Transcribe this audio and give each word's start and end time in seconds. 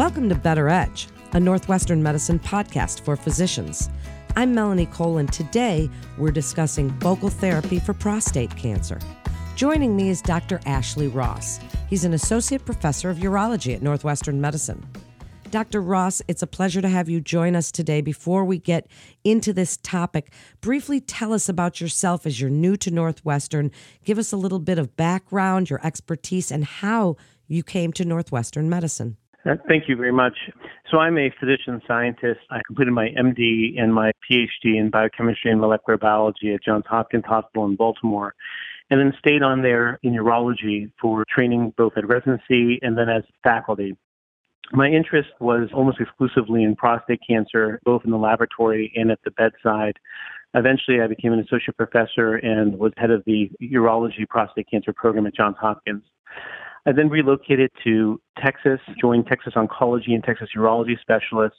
Welcome 0.00 0.30
to 0.30 0.34
Better 0.34 0.70
Edge, 0.70 1.08
a 1.34 1.38
Northwestern 1.38 2.02
medicine 2.02 2.38
podcast 2.38 3.00
for 3.00 3.16
physicians. 3.16 3.90
I'm 4.34 4.54
Melanie 4.54 4.86
Cole, 4.86 5.18
and 5.18 5.30
today 5.30 5.90
we're 6.16 6.30
discussing 6.30 6.88
focal 7.00 7.28
therapy 7.28 7.78
for 7.78 7.92
prostate 7.92 8.56
cancer. 8.56 8.98
Joining 9.56 9.94
me 9.94 10.08
is 10.08 10.22
Dr. 10.22 10.58
Ashley 10.64 11.08
Ross. 11.08 11.60
He's 11.90 12.06
an 12.06 12.14
associate 12.14 12.64
professor 12.64 13.10
of 13.10 13.18
urology 13.18 13.74
at 13.74 13.82
Northwestern 13.82 14.40
Medicine. 14.40 14.82
Dr. 15.50 15.82
Ross, 15.82 16.22
it's 16.28 16.42
a 16.42 16.46
pleasure 16.46 16.80
to 16.80 16.88
have 16.88 17.10
you 17.10 17.20
join 17.20 17.54
us 17.54 17.70
today. 17.70 18.00
Before 18.00 18.46
we 18.46 18.56
get 18.56 18.86
into 19.22 19.52
this 19.52 19.76
topic, 19.76 20.32
briefly 20.62 21.02
tell 21.02 21.34
us 21.34 21.46
about 21.46 21.78
yourself 21.78 22.24
as 22.24 22.40
you're 22.40 22.48
new 22.48 22.78
to 22.78 22.90
Northwestern. 22.90 23.70
Give 24.06 24.16
us 24.16 24.32
a 24.32 24.38
little 24.38 24.60
bit 24.60 24.78
of 24.78 24.96
background, 24.96 25.68
your 25.68 25.86
expertise, 25.86 26.50
and 26.50 26.64
how 26.64 27.16
you 27.48 27.62
came 27.62 27.92
to 27.92 28.06
Northwestern 28.06 28.70
Medicine. 28.70 29.18
Uh, 29.46 29.54
thank 29.68 29.88
you 29.88 29.96
very 29.96 30.12
much. 30.12 30.34
So 30.90 30.98
I'm 30.98 31.16
a 31.16 31.30
physician 31.40 31.80
scientist. 31.86 32.40
I 32.50 32.60
completed 32.66 32.92
my 32.92 33.08
MD 33.08 33.80
and 33.80 33.94
my 33.94 34.12
PhD 34.30 34.76
in 34.78 34.90
biochemistry 34.90 35.50
and 35.50 35.60
molecular 35.60 35.96
biology 35.96 36.52
at 36.52 36.62
Johns 36.62 36.84
Hopkins 36.86 37.24
Hospital 37.26 37.64
in 37.64 37.76
Baltimore, 37.76 38.34
and 38.90 39.00
then 39.00 39.14
stayed 39.18 39.42
on 39.42 39.62
there 39.62 39.98
in 40.02 40.12
urology 40.12 40.90
for 41.00 41.24
training 41.24 41.72
both 41.78 41.94
at 41.96 42.06
residency 42.06 42.78
and 42.82 42.98
then 42.98 43.08
as 43.08 43.22
faculty. 43.42 43.96
My 44.72 44.88
interest 44.88 45.30
was 45.40 45.68
almost 45.72 46.00
exclusively 46.00 46.62
in 46.62 46.76
prostate 46.76 47.20
cancer, 47.26 47.80
both 47.84 48.02
in 48.04 48.10
the 48.10 48.18
laboratory 48.18 48.92
and 48.94 49.10
at 49.10 49.18
the 49.24 49.30
bedside. 49.32 49.98
Eventually, 50.54 51.00
I 51.00 51.06
became 51.06 51.32
an 51.32 51.40
associate 51.40 51.76
professor 51.76 52.34
and 52.36 52.78
was 52.78 52.92
head 52.96 53.10
of 53.10 53.24
the 53.24 53.50
urology 53.62 54.28
prostate 54.28 54.68
cancer 54.70 54.92
program 54.92 55.26
at 55.26 55.34
Johns 55.34 55.56
Hopkins. 55.60 56.02
I 56.86 56.92
then 56.92 57.08
relocated 57.08 57.70
to 57.84 58.20
Texas, 58.42 58.80
joined 59.00 59.26
Texas 59.26 59.54
Oncology 59.54 60.14
and 60.14 60.24
Texas 60.24 60.48
Urology 60.56 60.98
Specialists, 61.00 61.58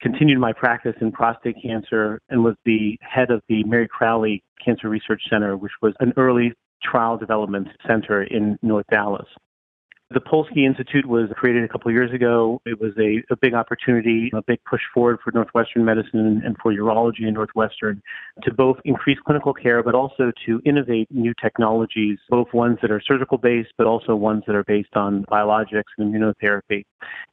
continued 0.00 0.38
my 0.38 0.52
practice 0.52 0.94
in 1.00 1.10
prostate 1.10 1.56
cancer, 1.60 2.20
and 2.28 2.44
was 2.44 2.54
the 2.64 2.96
head 3.00 3.30
of 3.30 3.42
the 3.48 3.64
Mary 3.64 3.88
Crowley 3.88 4.42
Cancer 4.64 4.88
Research 4.88 5.22
Center, 5.28 5.56
which 5.56 5.72
was 5.82 5.94
an 6.00 6.12
early 6.16 6.52
trial 6.82 7.16
development 7.16 7.68
center 7.86 8.22
in 8.22 8.58
North 8.62 8.86
Dallas. 8.90 9.26
The 10.10 10.20
Polsky 10.20 10.66
Institute 10.66 11.06
was 11.06 11.30
created 11.34 11.64
a 11.64 11.68
couple 11.68 11.88
of 11.88 11.94
years 11.94 12.12
ago. 12.12 12.60
It 12.66 12.78
was 12.78 12.92
a, 12.98 13.22
a 13.32 13.36
big 13.36 13.54
opportunity, 13.54 14.30
a 14.34 14.42
big 14.42 14.60
push 14.68 14.82
forward 14.92 15.18
for 15.24 15.32
Northwestern 15.32 15.82
medicine 15.82 16.42
and 16.44 16.56
for 16.62 16.74
urology 16.74 17.26
in 17.26 17.32
Northwestern 17.32 18.02
to 18.42 18.52
both 18.52 18.76
increase 18.84 19.18
clinical 19.24 19.54
care, 19.54 19.82
but 19.82 19.94
also 19.94 20.30
to 20.44 20.60
innovate 20.66 21.08
new 21.10 21.32
technologies, 21.42 22.18
both 22.28 22.52
ones 22.52 22.78
that 22.82 22.90
are 22.90 23.00
surgical 23.00 23.38
based, 23.38 23.70
but 23.78 23.86
also 23.86 24.14
ones 24.14 24.42
that 24.46 24.54
are 24.54 24.64
based 24.64 24.94
on 24.94 25.24
biologics 25.24 25.94
and 25.96 26.14
immunotherapy. 26.14 26.84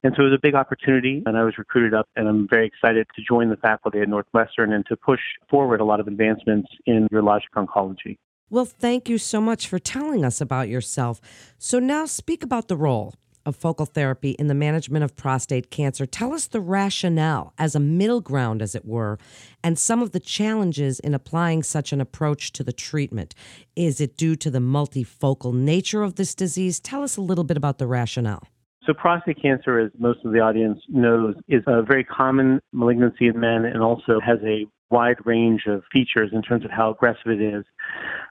And 0.03 0.13
so 0.16 0.23
it 0.23 0.30
was 0.30 0.33
a 0.33 0.41
big 0.41 0.56
opportunity, 0.56 1.23
and 1.25 1.38
I 1.38 1.44
was 1.44 1.58
recruited 1.58 1.94
up, 1.94 2.08
and 2.16 2.25
I'm 2.28 2.47
very 2.50 2.67
excited 2.67 3.06
to 3.16 3.22
join 3.22 3.50
the 3.50 3.58
faculty 3.58 4.00
at 4.00 4.08
Northwestern 4.08 4.72
and 4.72 4.85
to 4.85 4.95
push 4.95 5.19
forward 5.50 5.81
a 5.81 5.85
lot 5.85 6.00
of 6.00 6.08
advancements 6.08 6.69
in 6.85 7.09
urologic 7.11 7.52
oncology. 7.58 8.17
Well, 8.52 8.66
thank 8.66 9.07
you 9.07 9.17
so 9.17 9.39
much 9.39 9.66
for 9.66 9.80
telling 9.80 10.25
us 10.25 10.41
about 10.41 10.67
yourself. 10.67 11.21
So, 11.57 11.80
now 11.80 12.05
speak 12.05 12.44
about 12.44 12.67
the 12.67 12.75
role 12.75 13.16
of 13.45 13.55
focal 13.55 13.85
therapy 13.85 14.31
in 14.31 14.47
the 14.47 14.53
management 14.53 15.05
of 15.05 15.16
prostate 15.16 15.71
cancer. 15.71 16.05
Tell 16.05 16.33
us 16.33 16.47
the 16.47 16.59
rationale 16.59 17.53
as 17.57 17.75
a 17.75 17.79
middle 17.79 18.19
ground, 18.19 18.61
as 18.61 18.75
it 18.75 18.83
were, 18.83 19.17
and 19.63 19.79
some 19.79 20.02
of 20.02 20.11
the 20.11 20.19
challenges 20.19 20.99
in 20.99 21.13
applying 21.13 21.63
such 21.63 21.94
an 21.94 22.02
approach 22.02 22.52
to 22.52 22.61
the 22.61 22.73
treatment. 22.73 23.33
Is 23.77 24.02
it 24.02 24.17
due 24.17 24.35
to 24.35 24.52
the 24.52 24.59
multifocal 24.59 25.53
nature 25.53 26.03
of 26.03 26.16
this 26.16 26.35
disease? 26.35 26.81
Tell 26.81 27.03
us 27.03 27.16
a 27.16 27.22
little 27.22 27.45
bit 27.45 27.55
about 27.55 27.77
the 27.77 27.88
rationale. 27.88 28.44
So, 28.85 28.94
prostate 28.94 29.41
cancer, 29.41 29.79
as 29.79 29.91
most 29.97 30.25
of 30.25 30.33
the 30.33 30.41
audience 30.41 30.81
knows, 30.89 31.35
is 31.47 31.63
a 31.67 31.83
very 31.83 32.03
common 32.03 32.59
malignancy 32.73 33.27
in 33.27 33.39
men 33.39 33.63
and 33.63 33.81
also 33.81 34.19
has 34.19 34.39
a 34.44 34.67
wide 34.91 35.18
range 35.25 35.63
of 35.68 35.84
features 35.91 36.31
in 36.34 36.41
terms 36.41 36.66
of 36.66 36.72
how 36.72 36.91
aggressive 36.91 37.28
it 37.28 37.41
is. 37.41 37.66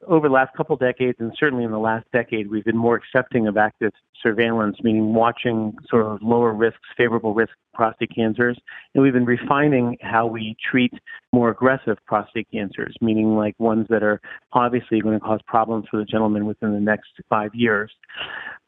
Over 0.07 0.29
the 0.29 0.35
last 0.35 0.55
couple 0.57 0.77
decades, 0.77 1.19
and 1.21 1.33
certainly 1.39 1.65
in 1.65 1.71
the 1.71 1.79
last 1.79 2.07
decade, 2.13 2.51
we've 2.51 2.65
been 2.65 2.77
more 2.77 2.97
accepting 2.97 3.47
of 3.47 3.57
active 3.57 3.93
surveillance, 4.23 4.77
meaning 4.83 5.15
watching 5.15 5.75
sort 5.89 6.07
of 6.07 6.23
lower 6.23 6.53
risks, 6.53 6.81
favorable 6.97 7.35
risk 7.35 7.53
prostate 7.75 8.15
cancers. 8.15 8.59
And 8.95 9.03
we've 9.03 9.13
been 9.13 9.25
refining 9.25 9.97
how 10.01 10.27
we 10.27 10.57
treat 10.71 10.93
more 11.33 11.51
aggressive 11.51 11.99
prostate 12.07 12.49
cancers, 12.53 12.95
meaning 13.01 13.37
like 13.37 13.55
ones 13.59 13.87
that 13.89 14.03
are 14.03 14.21
obviously 14.53 15.01
going 15.01 15.19
to 15.19 15.25
cause 15.25 15.41
problems 15.47 15.87
for 15.91 15.99
the 15.99 16.05
gentleman 16.05 16.47
within 16.47 16.73
the 16.73 16.81
next 16.81 17.11
five 17.29 17.55
years. 17.55 17.91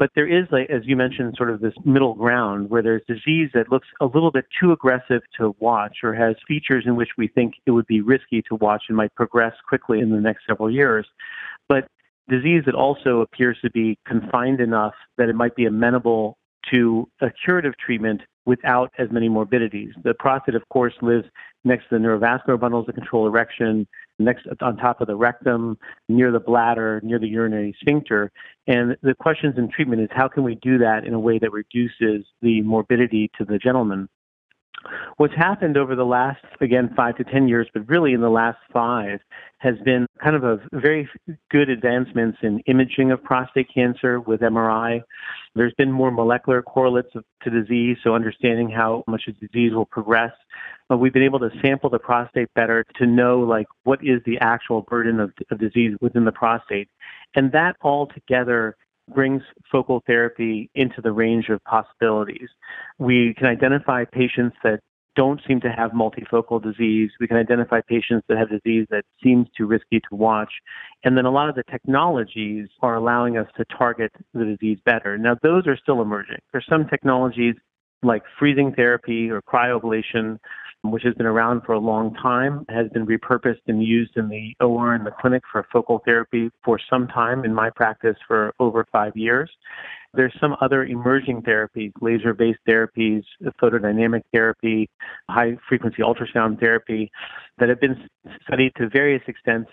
But 0.03 0.11
there 0.17 0.27
is, 0.27 0.49
like, 0.51 0.69
as 0.69 0.83
you 0.85 0.97
mentioned, 0.97 1.35
sort 1.37 1.49
of 1.49 1.61
this 1.61 1.75
middle 1.85 2.15
ground 2.15 2.71
where 2.71 2.83
there's 2.83 3.03
disease 3.07 3.51
that 3.55 3.71
looks 3.71 3.87
a 4.01 4.07
little 4.07 4.33
bit 4.33 4.47
too 4.61 4.73
aggressive 4.73 5.23
to 5.39 5.55
watch 5.61 5.99
or 6.03 6.13
has 6.13 6.35
features 6.49 6.83
in 6.89 6.97
which 6.97 7.11
we 7.17 7.29
think 7.29 7.55
it 7.67 7.71
would 7.71 7.87
be 7.87 8.01
risky 8.01 8.43
to 8.49 8.57
watch 8.57 8.83
and 8.89 8.97
might 8.97 9.15
progress 9.15 9.53
quickly 9.69 10.01
in 10.01 10.11
the 10.11 10.21
next 10.21 10.43
several 10.45 10.69
years. 10.69 11.07
But 11.69 11.87
disease 12.29 12.65
that 12.67 12.75
also 12.75 13.21
appears 13.21 13.59
to 13.63 13.71
be 13.71 13.97
confined 14.05 14.61
enough 14.61 14.95
that 15.19 15.29
it 15.29 15.37
might 15.37 15.55
be 15.55 15.67
amenable 15.67 16.37
to 16.73 17.09
a 17.21 17.31
curative 17.31 17.75
treatment 17.79 18.23
without 18.45 18.91
as 18.99 19.09
many 19.13 19.29
morbidities. 19.29 19.95
The 20.03 20.15
prostate, 20.15 20.57
of 20.57 20.69
course, 20.69 20.95
lives 21.01 21.29
next 21.63 21.85
to 21.91 21.99
the 21.99 22.05
neurovascular 22.05 22.59
bundles 22.59 22.87
that 22.87 22.95
control 22.97 23.29
erection, 23.29 23.87
next 24.19 24.47
on 24.61 24.77
top 24.77 25.01
of 25.01 25.07
the 25.07 25.17
rectum, 25.17 25.79
near 26.09 26.31
the 26.31 26.41
bladder, 26.41 27.01
near 27.03 27.19
the 27.19 27.29
urinary 27.29 27.75
sphincter. 27.81 28.31
And 28.67 28.97
the 29.03 29.15
questions 29.15 29.55
in 29.57 29.71
treatment 29.71 30.03
is 30.03 30.09
how 30.13 30.29
can 30.29 30.45
we 30.45 30.57
do 30.57 30.79
that 30.79 31.05
in 31.05 31.15
a 31.15 31.21
way 31.21 31.39
that 31.39 31.53
reduces 31.53 32.27
the 32.41 32.63
morbidity 32.63 33.31
to 33.39 33.45
the 33.45 33.59
gentleman? 33.59 34.09
What's 35.17 35.35
happened 35.35 35.77
over 35.77 35.95
the 35.95 36.05
last, 36.05 36.45
again, 36.61 36.93
five 36.97 37.17
to 37.17 37.25
10 37.25 37.49
years, 37.49 37.69
but 37.73 37.89
really 37.89 38.13
in 38.13 38.21
the 38.21 38.31
last 38.31 38.59
five, 38.73 39.21
has 39.59 39.75
been 39.85 40.07
kind 40.23 40.35
of 40.35 40.43
a 40.43 40.59
very 40.73 41.09
good 41.51 41.69
advancements 41.69 42.39
in 42.43 42.59
imaging 42.67 43.13
of 43.13 43.23
prostate 43.23 43.69
cancer 43.73 44.21
with 44.21 44.41
MRI. 44.41 45.03
There's 45.55 45.75
been 45.75 45.93
more 45.93 46.11
molecular 46.11 46.63
correlates 46.63 47.15
of, 47.15 47.25
to 47.43 47.51
disease, 47.51 47.99
so 48.03 48.15
understanding 48.15 48.71
how 48.71 49.05
much 49.07 49.23
a 49.29 49.33
disease 49.33 49.73
will 49.73 49.87
progress. 49.87 50.33
But 50.89 50.99
we've 50.99 51.13
been 51.13 51.23
able 51.23 51.39
to 51.41 51.51
sample 51.63 51.89
the 51.89 51.99
prostate 51.99 52.53
better 52.55 52.85
to 52.97 53.07
know 53.07 53.41
like 53.41 53.67
what 53.85 54.01
is 54.03 54.21
the 54.27 54.39
actual 54.41 54.83
burden 54.83 55.21
of, 55.21 55.33
of 55.51 55.59
disease 55.59 55.97
within 56.01 56.25
the 56.25 56.33
prostate. 56.33 56.89
And 57.37 57.53
that 57.53 57.77
all 57.81 58.09
together 58.09 58.77
brings 59.15 59.43
focal 59.71 60.03
therapy 60.07 60.71
into 60.75 61.01
the 61.01 61.13
range 61.13 61.49
of 61.49 61.63
possibilities. 61.65 62.49
We 62.99 63.35
can 63.35 63.47
identify 63.47 64.05
patients 64.05 64.57
that 64.65 64.81
don't 65.15 65.41
seem 65.47 65.61
to 65.61 65.71
have 65.71 65.91
multifocal 65.91 66.63
disease. 66.63 67.11
We 67.21 67.29
can 67.29 67.37
identify 67.37 67.81
patients 67.87 68.25
that 68.29 68.39
have 68.39 68.49
disease 68.49 68.87
that 68.91 69.05
seems 69.23 69.47
too 69.57 69.67
risky 69.67 70.01
to 70.01 70.17
watch. 70.17 70.53
And 71.05 71.17
then 71.17 71.27
a 71.27 71.31
lot 71.31 71.49
of 71.49 71.55
the 71.55 71.65
technologies 71.71 72.69
are 72.81 72.95
allowing 72.95 73.37
us 73.37 73.47
to 73.57 73.65
target 73.77 74.13
the 74.33 74.45
disease 74.45 74.79
better. 74.85 75.19
Now, 75.19 75.37
those 75.43 75.67
are 75.67 75.77
still 75.77 76.01
emerging. 76.01 76.39
There's 76.53 76.67
some 76.69 76.89
technologies 76.89 77.57
like 78.03 78.23
freezing 78.39 78.73
therapy 78.75 79.31
or 79.31 79.43
cryoablation 79.43 80.39
which 80.85 81.05
has 81.05 81.15
been 81.15 81.27
around 81.27 81.63
for 81.65 81.75
a 81.75 81.79
long 81.79 82.13
time, 82.15 82.65
has 82.69 82.89
been 82.89 83.07
repurposed 83.07 83.61
and 83.69 83.83
used 83.83 84.17
in 84.17 84.29
the 84.29 84.55
OR 84.61 84.95
and 84.95 85.07
the 85.07 85.13
clinic 85.13 85.43
for 85.51 85.65
focal 85.73 86.03
therapy 86.05 86.51
for 86.65 86.79
some 86.91 87.07
time 87.07 87.45
in 87.45 87.55
my 87.55 87.71
practice 87.71 88.17
for 88.27 88.53
over 88.59 88.85
five 88.91 89.17
years. 89.17 89.51
There's 90.15 90.35
some 90.41 90.57
other 90.61 90.85
emerging 90.85 91.43
therapies, 91.43 91.93
laser 92.01 92.35
based 92.35 92.59
therapies, 92.69 93.23
photodynamic 93.63 94.23
therapy, 94.33 94.91
high 95.31 95.57
frequency 95.69 96.03
ultrasound 96.03 96.59
therapy 96.59 97.11
that 97.59 97.69
have 97.69 97.81
been 97.81 98.09
studied 98.47 98.73
to 98.77 98.89
various 98.89 99.23
extents 99.29 99.71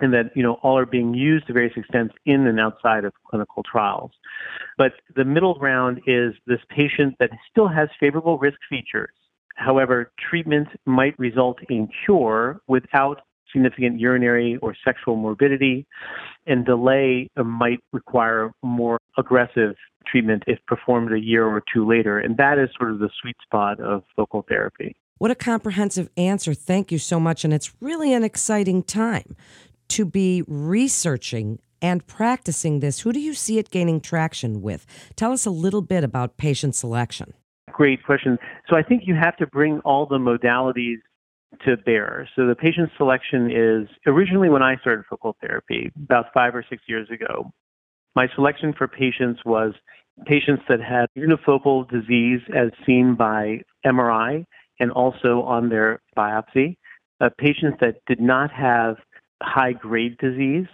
and 0.00 0.12
that 0.12 0.30
you 0.34 0.42
know 0.42 0.54
all 0.62 0.78
are 0.78 0.86
being 0.86 1.14
used 1.14 1.46
to 1.46 1.52
various 1.52 1.74
extents 1.76 2.14
in 2.26 2.46
and 2.46 2.58
outside 2.60 3.04
of 3.04 3.12
clinical 3.28 3.62
trials. 3.62 4.12
But 4.78 4.92
the 5.14 5.24
middle 5.24 5.54
ground 5.54 6.00
is 6.06 6.34
this 6.46 6.60
patient 6.68 7.16
that 7.20 7.30
still 7.50 7.68
has 7.68 7.88
favorable 8.00 8.38
risk 8.38 8.58
features 8.68 9.10
However, 9.60 10.10
treatment 10.18 10.68
might 10.86 11.18
result 11.18 11.58
in 11.68 11.88
cure 12.04 12.62
without 12.66 13.20
significant 13.52 14.00
urinary 14.00 14.56
or 14.62 14.74
sexual 14.84 15.16
morbidity, 15.16 15.86
and 16.46 16.64
delay 16.64 17.28
might 17.36 17.80
require 17.92 18.52
more 18.62 18.98
aggressive 19.18 19.74
treatment 20.06 20.44
if 20.46 20.58
performed 20.66 21.12
a 21.12 21.20
year 21.20 21.46
or 21.46 21.62
two 21.72 21.86
later. 21.86 22.18
And 22.18 22.38
that 22.38 22.58
is 22.58 22.70
sort 22.78 22.90
of 22.90 23.00
the 23.00 23.10
sweet 23.20 23.36
spot 23.42 23.80
of 23.80 24.02
focal 24.16 24.46
therapy. 24.48 24.96
What 25.18 25.30
a 25.30 25.34
comprehensive 25.34 26.08
answer. 26.16 26.54
Thank 26.54 26.90
you 26.90 26.96
so 26.96 27.20
much. 27.20 27.44
And 27.44 27.52
it's 27.52 27.74
really 27.82 28.14
an 28.14 28.24
exciting 28.24 28.82
time 28.82 29.36
to 29.90 30.04
be 30.04 30.42
researching 30.46 31.58
and 31.82 32.06
practicing 32.06 32.80
this. 32.80 33.00
Who 33.00 33.12
do 33.12 33.20
you 33.20 33.34
see 33.34 33.58
it 33.58 33.70
gaining 33.70 34.00
traction 34.00 34.62
with? 34.62 34.86
Tell 35.16 35.32
us 35.32 35.46
a 35.46 35.50
little 35.50 35.82
bit 35.82 36.04
about 36.04 36.36
patient 36.36 36.74
selection. 36.74 37.32
Great 37.72 38.04
question. 38.04 38.38
So 38.68 38.76
I 38.76 38.82
think 38.82 39.02
you 39.06 39.14
have 39.14 39.36
to 39.36 39.46
bring 39.46 39.80
all 39.80 40.06
the 40.06 40.18
modalities 40.18 40.98
to 41.64 41.76
bear. 41.78 42.28
So 42.36 42.46
the 42.46 42.54
patient 42.54 42.90
selection 42.96 43.50
is 43.50 43.88
originally 44.06 44.48
when 44.48 44.62
I 44.62 44.76
started 44.76 45.04
focal 45.08 45.36
therapy 45.40 45.90
about 46.04 46.26
five 46.32 46.54
or 46.54 46.64
six 46.68 46.82
years 46.86 47.08
ago. 47.10 47.50
My 48.14 48.28
selection 48.34 48.72
for 48.76 48.86
patients 48.86 49.40
was 49.44 49.72
patients 50.26 50.62
that 50.68 50.80
had 50.80 51.06
unifocal 51.16 51.88
disease 51.90 52.40
as 52.54 52.70
seen 52.86 53.14
by 53.14 53.62
MRI 53.86 54.44
and 54.78 54.90
also 54.90 55.42
on 55.42 55.68
their 55.68 56.00
biopsy, 56.16 56.76
uh, 57.20 57.30
patients 57.38 57.78
that 57.80 57.96
did 58.06 58.20
not 58.20 58.50
have 58.50 58.96
high 59.42 59.72
grade 59.72 60.18
disease. 60.18 60.66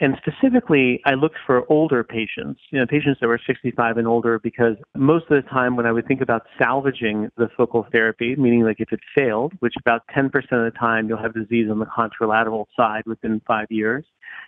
And 0.00 0.16
specifically, 0.18 1.00
I 1.04 1.14
looked 1.14 1.38
for 1.44 1.64
older 1.70 2.04
patients, 2.04 2.60
you 2.70 2.78
know, 2.78 2.86
patients 2.86 3.18
that 3.20 3.26
were 3.26 3.40
65 3.44 3.96
and 3.96 4.06
older, 4.06 4.38
because 4.38 4.76
most 4.96 5.24
of 5.28 5.42
the 5.42 5.48
time 5.50 5.74
when 5.74 5.86
I 5.86 5.92
would 5.92 6.06
think 6.06 6.20
about 6.20 6.46
salvaging 6.56 7.30
the 7.36 7.48
focal 7.56 7.84
therapy, 7.90 8.36
meaning 8.36 8.62
like 8.62 8.78
if 8.78 8.92
it 8.92 9.00
failed, 9.12 9.54
which 9.58 9.74
about 9.80 10.02
10% 10.16 10.26
of 10.26 10.72
the 10.72 10.72
time 10.78 11.08
you'll 11.08 11.18
have 11.18 11.34
disease 11.34 11.68
on 11.68 11.80
the 11.80 11.86
contralateral 11.86 12.66
side 12.76 13.02
within 13.06 13.40
five 13.44 13.66
years, 13.70 14.04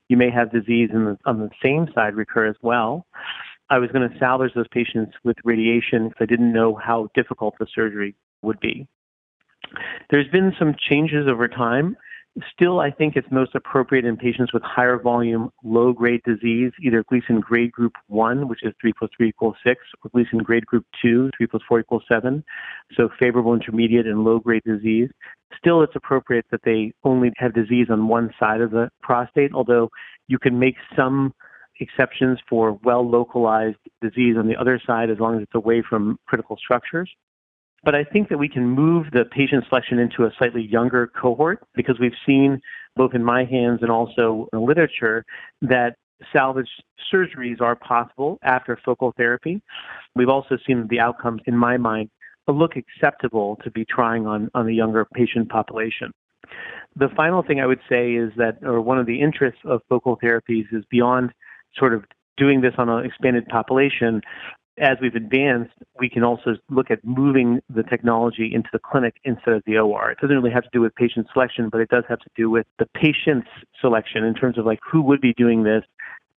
you 0.08 0.16
may 0.16 0.31
have 0.31 0.52
disease 0.52 0.90
the, 0.93 1.19
on 1.25 1.40
the 1.40 1.50
same 1.62 1.88
side 1.94 2.14
recur 2.14 2.46
as 2.46 2.56
well. 2.62 3.06
I 3.70 3.78
was 3.78 3.90
going 3.90 4.08
to 4.08 4.19
salvage 4.19 4.55
those 4.55 4.69
patients 4.69 5.14
with 5.25 5.37
radiation 5.44 6.08
because 6.08 6.23
I 6.23 6.26
didn't 6.26 6.52
know 6.52 6.75
how 6.75 7.08
difficult 7.14 7.55
the 7.58 7.66
surgery 7.73 8.14
would 8.43 8.61
be. 8.61 8.87
There's 10.11 10.28
been 10.28 10.52
some 10.58 10.75
changes 10.78 11.28
over 11.28 11.49
time. 11.49 11.96
Still, 12.52 12.81
I 12.81 12.90
think 12.90 13.16
it's 13.16 13.31
most 13.31 13.54
appropriate 13.54 14.04
in 14.04 14.16
patients 14.16 14.52
with 14.52 14.62
higher 14.62 14.98
volume, 14.98 15.50
low 15.64 15.92
grade 15.92 16.22
disease, 16.25 16.72
either 16.82 17.04
Gleason 17.08 17.40
grade 17.40 17.72
group 17.72 17.94
1, 18.06 18.48
which 18.48 18.62
is 18.62 18.72
3 18.81 18.92
plus 18.98 19.10
3 19.16 19.28
equals 19.28 19.56
6, 19.66 19.81
or 20.04 20.10
Gleason 20.10 20.38
grade 20.38 20.64
group 20.66 20.87
2, 21.02 21.31
3 21.37 21.46
plus 21.46 21.62
4 21.69 21.81
equals 21.81 22.04
7, 22.08 22.44
so 22.96 23.08
favorable 23.19 23.54
intermediate 23.54 24.06
and 24.06 24.25
low 24.25 24.38
grade 24.38 24.62
disease. 24.64 25.08
Still, 25.58 25.82
it's 25.82 25.96
appropriate 25.96 26.46
that 26.50 26.60
they 26.64 26.92
only 27.04 27.32
have 27.37 27.54
disease 27.54 27.88
on 27.90 28.08
one 28.08 28.31
side 28.38 28.60
of 28.60 28.70
the 28.70 28.90
prostate, 29.02 29.52
although 29.52 29.90
you 30.28 30.38
can 30.38 30.58
make 30.58 30.76
some 30.94 31.34
exceptions 31.81 32.38
for 32.48 32.78
well 32.84 33.08
localized 33.08 33.78
disease 34.00 34.37
on 34.38 34.46
the 34.46 34.56
other 34.56 34.81
side 34.87 35.10
as 35.10 35.19
long 35.19 35.37
as 35.37 35.42
it's 35.42 35.54
away 35.54 35.82
from 35.88 36.19
critical 36.26 36.56
structures. 36.56 37.10
But 37.82 37.94
I 37.94 38.05
think 38.05 38.29
that 38.29 38.38
we 38.38 38.49
can 38.49 38.69
move 38.69 39.06
the 39.12 39.25
patient 39.25 39.65
selection 39.69 39.99
into 39.99 40.25
a 40.25 40.32
slightly 40.38 40.62
younger 40.62 41.06
cohort 41.06 41.62
because 41.75 41.99
we've 41.99 42.12
seen 42.27 42.61
both 42.97 43.15
in 43.15 43.25
my 43.25 43.44
hands 43.44 43.79
and 43.82 43.91
also 43.91 44.49
in 44.53 44.59
the 44.59 44.65
literature 44.65 45.25
that 45.62 45.97
salvage 46.32 46.69
surgeries 47.12 47.61
are 47.61 47.77
possible 47.77 48.38
after 48.43 48.79
focal 48.85 49.15
therapy. 49.17 49.62
We've 50.15 50.29
also 50.29 50.59
seen 50.67 50.87
the 50.91 51.00
outcomes, 51.00 51.41
in 51.47 51.56
my 51.56 51.79
mind, 51.79 52.11
look 52.53 52.73
acceptable 52.77 53.56
to 53.65 53.71
be 53.71 53.85
trying 53.85 54.26
on, 54.26 54.50
on 54.55 54.67
the 54.67 54.75
younger 54.75 55.05
patient 55.05 55.49
population. 55.49 56.12
The 56.97 57.09
final 57.17 57.43
thing 57.43 57.61
I 57.61 57.67
would 57.67 57.81
say 57.88 58.15
is 58.15 58.33
that, 58.37 58.59
or 58.62 58.81
one 58.81 58.99
of 58.99 59.06
the 59.06 59.21
interests 59.21 59.61
of 59.65 59.83
focal 59.88 60.19
therapies 60.23 60.65
is 60.73 60.85
beyond 60.91 61.31
sort 61.76 61.94
of 61.94 62.05
doing 62.37 62.61
this 62.61 62.75
on 62.79 62.88
an 62.88 63.05
expanded 63.05 63.47
population, 63.47 64.21
as 64.81 64.97
we've 65.00 65.15
advanced, 65.15 65.75
we 65.99 66.09
can 66.09 66.25
also 66.25 66.56
look 66.71 66.91
at 66.91 67.05
moving 67.05 67.61
the 67.69 67.82
technology 67.82 68.50
into 68.53 68.69
the 68.73 68.79
clinic 68.79 69.17
instead 69.25 69.55
of 69.55 69.62
the 69.67 69.77
OR. 69.77 70.11
It 70.11 70.19
doesn't 70.19 70.37
really 70.37 70.50
have 70.50 70.65
to 70.65 70.71
do 70.73 70.81
with 70.81 70.94
patient 70.94 71.27
selection, 71.32 71.69
but 71.69 71.81
it 71.81 71.91
does 71.91 72.05
have 72.09 72.21
to 72.21 72.31
do 72.37 72.49
with 72.50 72.67
the 72.79 72.87
patient's 72.87 73.49
selection 73.81 74.25
in 74.25 74.35
terms 74.35 74.59
of 74.59 74.65
like 74.65 74.81
who 74.91 75.03
would 75.03 75.21
be 75.21 75.35
doing 75.35 75.62
this. 75.62 75.85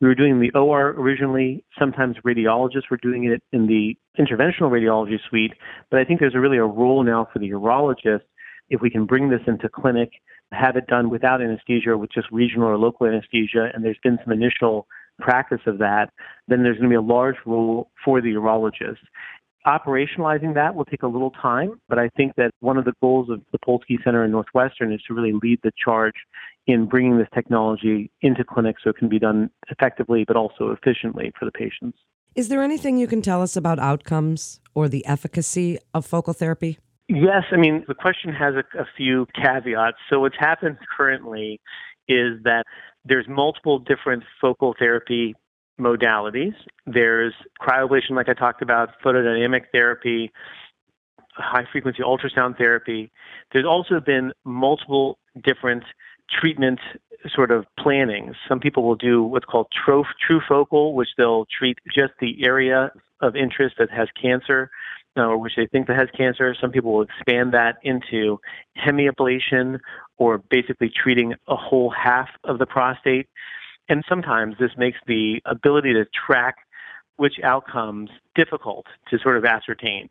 We 0.02 0.08
were 0.08 0.16
doing 0.16 0.42
the 0.42 0.52
OR 0.52 0.90
originally. 0.90 1.64
Sometimes 1.80 2.18
radiologists 2.26 2.90
were 2.92 3.00
doing 3.02 3.24
it 3.26 3.42
in 3.54 3.68
the 3.68 3.96
interventional 4.20 4.70
radiology 4.70 5.18
suite, 5.30 5.54
but 5.90 6.00
I 6.00 6.04
think 6.04 6.20
there's 6.20 6.36
a 6.36 6.40
really 6.40 6.58
a 6.58 6.66
role 6.66 7.04
now 7.04 7.28
for 7.32 7.40
the 7.40 7.50
urologist 7.50 8.24
if 8.70 8.82
we 8.82 8.90
can 8.90 9.06
bring 9.06 9.30
this 9.30 9.42
into 9.48 9.70
clinic, 9.70 10.12
have 10.52 10.76
it 10.76 10.88
done 10.88 11.10
without 11.10 11.42
anesthesia 11.42 11.98
with 11.98 12.12
just 12.12 12.28
regional 12.32 12.68
or 12.68 12.78
local 12.78 13.08
anesthesia, 13.08 13.70
and 13.74 13.84
there's 13.84 14.00
been 14.04 14.18
some 14.24 14.34
initial 14.34 14.88
practice 15.24 15.62
of 15.66 15.80
that, 15.80 16.10
then 16.48 16.64
there's 16.64 16.78
going 16.78 16.90
to 16.90 16.94
be 16.94 16.96
a 16.96 17.02
large 17.02 17.38
role 17.46 17.90
for 18.04 18.22
the 18.22 18.34
urologist. 18.34 18.98
Operationalizing 19.66 20.56
that 20.56 20.76
will 20.76 20.84
take 20.84 21.04
a 21.04 21.08
little 21.08 21.32
time, 21.32 21.80
but 21.88 21.98
I 21.98 22.10
think 22.18 22.34
that 22.36 22.52
one 22.60 22.78
of 22.78 22.84
the 22.84 22.92
goals 23.02 23.30
of 23.30 23.42
the 23.54 23.60
Polsky 23.66 24.04
Center 24.04 24.26
in 24.26 24.32
Northwestern 24.32 24.92
is 24.92 25.02
to 25.08 25.14
really 25.14 25.32
lead 25.42 25.60
the 25.64 25.72
charge 25.82 26.16
in 26.68 26.86
bringing 26.86 27.18
this 27.18 27.30
technology 27.34 28.12
into 28.22 28.44
clinics 28.44 28.82
so 28.84 28.90
it 28.90 28.98
can 28.98 29.08
be 29.08 29.20
done 29.20 29.50
effectively 29.70 30.26
but 30.28 30.36
also 30.36 30.72
efficiently 30.72 31.32
for 31.40 31.46
the 31.46 31.52
patients. 31.52 31.98
Is 32.36 32.50
there 32.50 32.62
anything 32.62 32.98
you 32.98 33.08
can 33.08 33.22
tell 33.22 33.42
us 33.42 33.56
about 33.56 33.80
outcomes 33.80 34.60
or 34.76 34.90
the 34.90 35.06
efficacy 35.06 35.78
of 35.94 36.06
focal 36.06 36.34
therapy? 36.34 36.80
Yes, 37.08 37.44
I 37.52 37.58
mean, 37.58 37.86
the 37.88 37.94
question 37.94 38.34
has 38.34 38.56
a, 38.56 38.82
a 38.82 38.86
few 38.98 39.28
caveats. 39.36 39.98
So, 40.10 40.22
what's 40.22 40.38
happened 40.40 40.78
currently 40.98 41.60
is 42.08 42.42
that 42.44 42.64
there's 43.06 43.28
multiple 43.28 43.80
different 43.80 44.24
focal 44.40 44.76
therapy 44.78 45.36
modalities. 45.80 46.54
There's 46.86 47.34
cryoablation, 47.62 48.12
like 48.12 48.30
I 48.30 48.34
talked 48.34 48.62
about, 48.62 48.90
photodynamic 49.04 49.64
therapy, 49.72 50.32
high 51.36 51.66
frequency 51.72 52.04
ultrasound 52.04 52.58
therapy. 52.58 53.12
There's 53.52 53.66
also 53.66 54.00
been 54.00 54.34
multiple 54.46 55.18
different 55.44 55.84
treatment 56.30 56.80
sort 57.34 57.52
of 57.52 57.66
plannings. 57.80 58.36
Some 58.48 58.60
people 58.60 58.84
will 58.84 58.96
do 58.96 59.24
what's 59.24 59.46
called 59.46 59.68
true, 59.86 60.04
true 60.26 60.42
focal, 60.48 60.94
which 60.94 61.10
they'll 61.18 61.46
treat 61.46 61.78
just 61.94 62.14
the 62.20 62.44
area 62.46 62.92
of 63.22 63.36
interest 63.36 63.76
that 63.80 63.90
has 63.90 64.08
cancer 64.22 64.70
or 65.16 65.38
which 65.38 65.54
they 65.56 65.68
think 65.68 65.88
that 65.88 65.98
has 65.98 66.10
cancer. 66.18 66.56
Some 66.60 66.72
people 66.72 66.94
will 66.94 67.04
expand 67.04 67.54
that 67.54 67.78
into 67.84 68.40
hemiablation 68.78 69.80
or 70.18 70.38
basically 70.38 70.90
treating 70.90 71.34
a 71.48 71.56
whole 71.56 71.92
half 71.92 72.30
of 72.44 72.60
the 72.60 72.66
prostate. 72.66 73.28
And 73.90 74.04
sometimes 74.08 74.56
this 74.60 74.72
makes 74.78 74.98
the 75.08 75.42
ability 75.46 75.94
to 75.94 76.06
track 76.28 76.56
which 77.18 77.36
outcomes 77.44 78.10
difficult 78.36 78.86
to 79.10 79.20
sort 79.20 79.38
of 79.38 79.46
ascertain. 79.46 80.10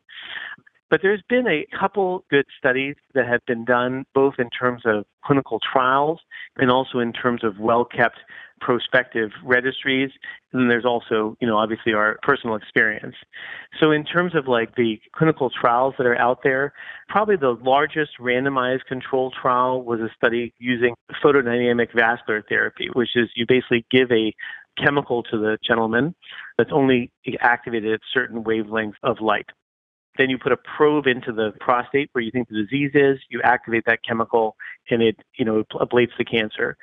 But 0.93 1.01
there's 1.01 1.23
been 1.27 1.47
a 1.47 1.65
couple 1.81 2.23
good 2.29 2.45
studies 2.59 2.97
that 3.15 3.27
have 3.27 3.41
been 3.47 3.65
done 3.65 4.05
both 4.15 4.35
in 4.39 4.51
terms 4.51 4.83
of 4.85 5.07
clinical 5.25 5.59
trials 5.59 6.21
and 6.59 6.71
also 6.71 6.99
in 6.99 7.15
terms 7.15 7.43
of 7.43 7.59
well 7.59 7.87
kept 7.87 8.19
prospective 8.61 9.31
registries. 9.43 10.11
And 10.53 10.61
then 10.61 10.69
there's 10.69 10.85
also, 10.85 11.35
you 11.41 11.49
know, 11.49 11.57
obviously 11.57 11.95
our 11.95 12.19
personal 12.23 12.57
experience. 12.57 13.15
So 13.81 13.91
in 13.91 14.05
terms 14.05 14.35
of 14.35 14.49
like 14.49 14.77
the 14.77 15.01
clinical 15.17 15.49
trials 15.49 15.95
that 15.97 16.07
are 16.07 16.19
out 16.19 16.41
there, 16.45 16.75
probably 17.09 17.37
the 17.37 17.57
largest 17.65 18.11
randomized 18.21 18.85
control 18.87 19.31
trial 19.41 19.83
was 19.83 20.01
a 20.01 20.11
study 20.15 20.53
using 20.59 20.95
photodynamic 21.25 21.95
vascular 21.95 22.45
therapy, 22.47 22.91
which 22.93 23.17
is 23.17 23.31
you 23.35 23.47
basically 23.49 23.87
give 23.91 24.13
a 24.13 24.35
chemical 24.77 25.23
to 25.23 25.39
the 25.39 25.57
gentleman 25.67 26.15
that's 26.59 26.71
only 26.71 27.11
activated 27.41 27.95
at 27.95 28.01
certain 28.13 28.45
wavelengths 28.45 28.93
of 29.03 29.23
light. 29.23 29.47
Then 30.19 30.29
you 30.31 30.39
put 30.39 30.53
a 30.53 30.57
probe 30.57 31.07
into 31.07 31.33
the 31.33 31.53
prostate 31.61 32.11
where 32.13 32.23
you 32.23 32.31
think 32.31 32.49
the 32.49 32.63
disease 32.63 32.91
is. 32.95 33.19
You 33.31 33.41
activate 33.43 33.85
that 33.87 34.01
chemical, 34.07 34.57
and 34.91 35.03
it 35.03 35.17
you 35.37 35.45
know 35.45 35.65
ablates 35.75 36.17
the 36.19 36.25
cancer. 36.25 36.77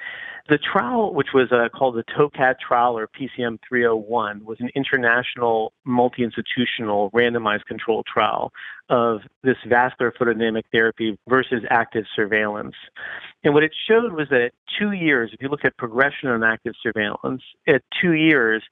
The 0.50 0.58
trial, 0.58 1.14
which 1.14 1.28
was 1.32 1.52
uh, 1.52 1.70
called 1.70 1.96
the 1.96 2.04
TOOKAD 2.18 2.56
trial 2.60 2.98
or 2.98 3.08
PCM 3.08 3.60
301, 3.68 4.44
was 4.44 4.58
an 4.60 4.70
international, 4.76 5.74
multi-institutional, 5.86 7.12
randomized 7.12 7.66
controlled 7.66 8.08
trial 8.08 8.52
of 8.90 9.20
this 9.44 9.58
vascular 9.68 10.12
photodynamic 10.12 10.64
therapy 10.72 11.20
versus 11.28 11.62
active 11.70 12.06
surveillance. 12.16 12.74
And 13.44 13.54
what 13.54 13.62
it 13.62 13.72
showed 13.88 14.14
was 14.14 14.28
that 14.32 14.42
at 14.42 14.54
two 14.80 14.92
years, 14.92 15.30
if 15.34 15.42
you 15.42 15.50
look 15.50 15.66
at 15.66 15.78
progression 15.78 16.30
on 16.30 16.44
active 16.44 16.74
surveillance, 16.82 17.44
at 17.68 17.84
two 18.02 18.14
years, 18.14 18.64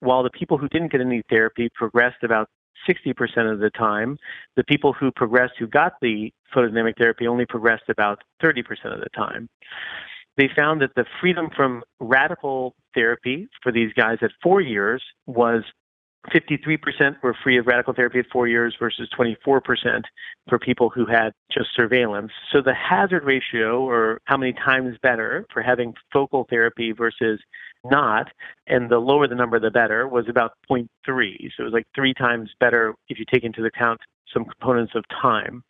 while 0.00 0.22
the 0.22 0.30
people 0.30 0.56
who 0.56 0.68
didn't 0.68 0.92
get 0.92 1.02
any 1.02 1.22
therapy 1.28 1.68
progressed 1.74 2.22
about 2.22 2.48
60% 2.88 3.52
of 3.52 3.58
the 3.58 3.70
time. 3.70 4.18
The 4.56 4.64
people 4.64 4.92
who 4.92 5.10
progressed, 5.10 5.54
who 5.58 5.66
got 5.66 5.94
the 6.00 6.32
photodynamic 6.54 6.96
therapy, 6.98 7.26
only 7.26 7.46
progressed 7.46 7.88
about 7.88 8.22
30% 8.42 8.60
of 8.92 9.00
the 9.00 9.10
time. 9.14 9.48
They 10.36 10.48
found 10.54 10.82
that 10.82 10.94
the 10.94 11.06
freedom 11.20 11.48
from 11.54 11.82
radical 11.98 12.74
therapy 12.94 13.48
for 13.62 13.72
these 13.72 13.92
guys 13.94 14.18
at 14.22 14.30
four 14.42 14.60
years 14.60 15.02
was 15.26 15.62
53% 16.32 17.22
were 17.22 17.34
free 17.42 17.58
of 17.58 17.66
radical 17.66 17.94
therapy 17.94 18.18
at 18.18 18.26
four 18.32 18.48
years 18.48 18.74
versus 18.78 19.08
24% 19.18 20.02
for 20.48 20.58
people 20.58 20.90
who 20.90 21.06
had 21.06 21.32
just 21.50 21.68
surveillance. 21.74 22.32
So 22.52 22.60
the 22.62 22.74
hazard 22.74 23.24
ratio, 23.24 23.82
or 23.82 24.20
how 24.24 24.36
many 24.36 24.52
times 24.52 24.96
better 25.02 25.46
for 25.52 25.62
having 25.62 25.94
focal 26.12 26.46
therapy 26.48 26.92
versus 26.92 27.40
not, 27.84 28.32
and 28.66 28.90
the 28.90 28.98
lower 28.98 29.28
the 29.28 29.34
number, 29.34 29.60
the 29.60 29.70
better, 29.70 30.08
was 30.08 30.28
about 30.28 30.52
0.3. 30.70 30.88
So 31.06 31.62
it 31.62 31.64
was 31.64 31.72
like 31.72 31.86
three 31.94 32.14
times 32.14 32.50
better 32.58 32.94
if 33.08 33.18
you 33.18 33.24
take 33.30 33.44
into 33.44 33.64
account 33.64 34.00
some 34.32 34.44
components 34.44 34.92
of 34.94 35.04
time. 35.08 35.62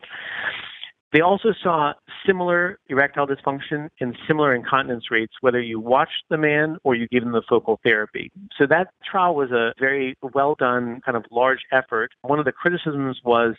They 1.12 1.20
also 1.20 1.50
saw 1.62 1.92
similar 2.26 2.78
erectile 2.88 3.26
dysfunction 3.26 3.88
and 4.00 4.16
similar 4.26 4.54
incontinence 4.54 5.04
rates, 5.10 5.32
whether 5.40 5.60
you 5.60 5.78
watched 5.80 6.24
the 6.30 6.36
man 6.36 6.78
or 6.84 6.94
you 6.94 7.06
gave 7.08 7.22
him 7.22 7.32
the 7.32 7.42
focal 7.48 7.78
therapy. 7.82 8.30
So 8.58 8.66
that 8.68 8.88
trial 9.08 9.34
was 9.34 9.50
a 9.50 9.72
very 9.78 10.16
well 10.34 10.56
done, 10.58 11.00
kind 11.04 11.16
of 11.16 11.24
large 11.30 11.60
effort. 11.72 12.10
One 12.22 12.38
of 12.38 12.44
the 12.44 12.52
criticisms 12.52 13.20
was 13.24 13.54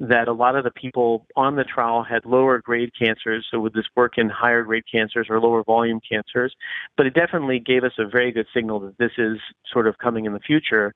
that 0.00 0.26
a 0.26 0.32
lot 0.32 0.56
of 0.56 0.64
the 0.64 0.70
people 0.70 1.26
on 1.36 1.56
the 1.56 1.64
trial 1.64 2.02
had 2.02 2.24
lower 2.24 2.60
grade 2.60 2.90
cancers. 2.98 3.46
So, 3.50 3.60
would 3.60 3.72
this 3.72 3.84
work 3.94 4.14
in 4.16 4.28
higher 4.28 4.64
grade 4.64 4.84
cancers 4.90 5.28
or 5.30 5.40
lower 5.40 5.62
volume 5.62 6.00
cancers? 6.08 6.54
But 6.96 7.06
it 7.06 7.14
definitely 7.14 7.60
gave 7.60 7.84
us 7.84 7.92
a 7.98 8.06
very 8.06 8.32
good 8.32 8.46
signal 8.54 8.80
that 8.80 8.98
this 8.98 9.12
is 9.18 9.38
sort 9.72 9.86
of 9.86 9.98
coming 9.98 10.24
in 10.24 10.32
the 10.32 10.40
future. 10.40 10.92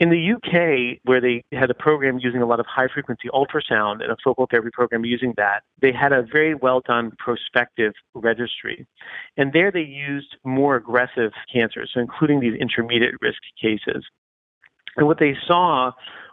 In 0.00 0.10
the 0.10 0.32
UK, 0.32 1.00
where 1.04 1.20
they 1.20 1.42
had 1.50 1.70
a 1.70 1.74
program 1.74 2.20
using 2.20 2.40
a 2.40 2.46
lot 2.46 2.60
of 2.60 2.66
high 2.66 2.86
frequency 2.92 3.28
ultrasound 3.34 4.00
and 4.00 4.12
a 4.12 4.16
focal 4.22 4.46
therapy 4.48 4.70
program 4.72 5.04
using 5.04 5.34
that, 5.36 5.64
they 5.82 5.92
had 5.92 6.12
a 6.12 6.22
very 6.22 6.54
well 6.54 6.80
done 6.86 7.10
prospective 7.18 7.92
registry. 8.14 8.86
And 9.36 9.52
there 9.52 9.72
they 9.72 9.80
used 9.80 10.36
more 10.44 10.76
aggressive 10.76 11.32
cancers, 11.52 11.90
so 11.92 12.00
including 12.00 12.38
these 12.38 12.54
intermediate 12.60 13.14
risk 13.20 13.40
cases. 13.60 14.04
And 14.96 15.08
what 15.08 15.18
they 15.18 15.36
saw 15.46 15.90